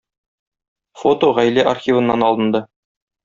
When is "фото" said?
1.01-1.29